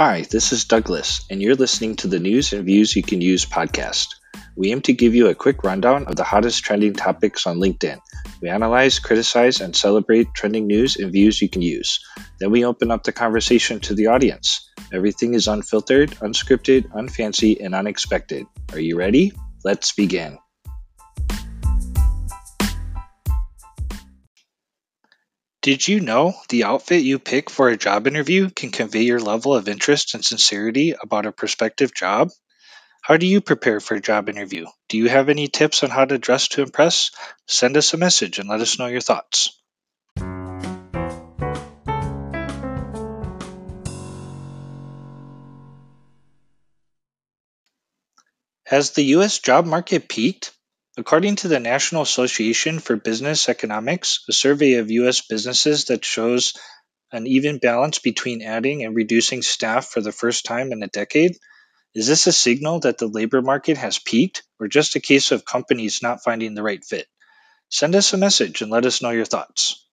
[0.00, 3.44] Hi, this is Douglas, and you're listening to the News and Views You Can Use
[3.44, 4.06] podcast.
[4.56, 7.98] We aim to give you a quick rundown of the hottest trending topics on LinkedIn.
[8.40, 12.02] We analyze, criticize, and celebrate trending news and views you can use.
[12.38, 14.66] Then we open up the conversation to the audience.
[14.90, 18.46] Everything is unfiltered, unscripted, unfancy, and unexpected.
[18.72, 19.32] Are you ready?
[19.64, 20.38] Let's begin.
[25.62, 29.54] Did you know the outfit you pick for a job interview can convey your level
[29.54, 32.30] of interest and sincerity about a prospective job?
[33.02, 34.64] How do you prepare for a job interview?
[34.88, 37.10] Do you have any tips on how to dress to impress?
[37.46, 39.60] Send us a message and let us know your thoughts.
[48.64, 49.40] Has the U.S.
[49.40, 50.52] job market peaked?
[50.96, 55.20] According to the National Association for Business Economics, a survey of U.S.
[55.20, 56.54] businesses that shows
[57.12, 61.36] an even balance between adding and reducing staff for the first time in a decade,
[61.94, 65.44] is this a signal that the labor market has peaked or just a case of
[65.44, 67.06] companies not finding the right fit?
[67.68, 69.86] Send us a message and let us know your thoughts.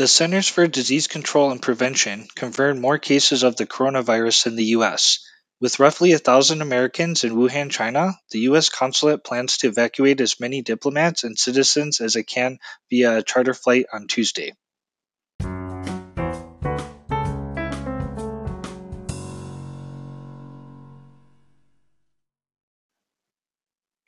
[0.00, 4.64] The Centers for Disease Control and Prevention confirmed more cases of the coronavirus in the
[4.76, 5.18] U.S.
[5.60, 8.70] With roughly a thousand Americans in Wuhan, China, the U.S.
[8.70, 13.52] consulate plans to evacuate as many diplomats and citizens as it can via a charter
[13.52, 14.54] flight on Tuesday.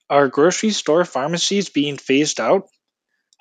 [0.09, 2.71] Are grocery store pharmacies being phased out?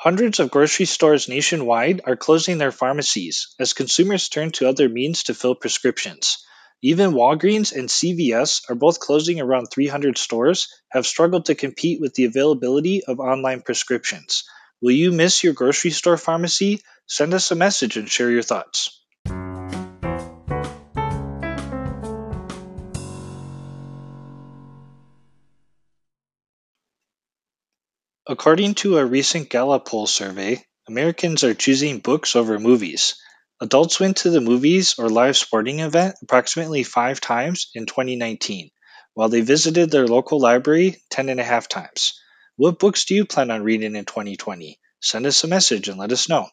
[0.03, 5.21] Hundreds of grocery stores nationwide are closing their pharmacies as consumers turn to other means
[5.21, 6.43] to fill prescriptions.
[6.81, 12.15] Even Walgreens and CVS are both closing around 300 stores, have struggled to compete with
[12.15, 14.43] the availability of online prescriptions.
[14.81, 16.81] Will you miss your grocery store pharmacy?
[17.05, 19.00] Send us a message and share your thoughts.
[28.27, 33.15] According to a recent Gallup poll survey, Americans are choosing books over movies.
[33.59, 38.69] Adults went to the movies or live sporting event approximately five times in 2019,
[39.15, 42.13] while they visited their local library 10 and a half times.
[42.57, 44.79] What books do you plan on reading in 2020?
[44.99, 46.47] Send us a message and let us know.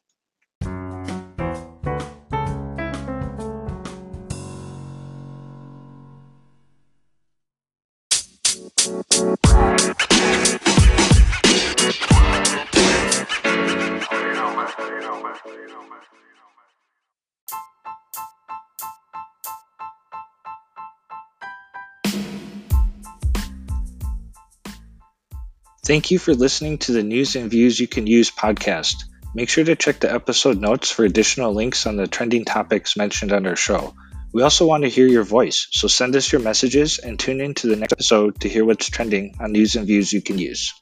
[25.88, 29.04] Thank you for listening to the News and Views You Can Use podcast.
[29.34, 33.32] Make sure to check the episode notes for additional links on the trending topics mentioned
[33.32, 33.94] on our show.
[34.31, 37.54] We also want to hear your voice, so send us your messages and tune in
[37.54, 40.75] to the next episode to hear what's trending on News and Views You Can Use.